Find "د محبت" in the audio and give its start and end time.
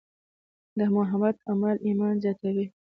0.77-1.35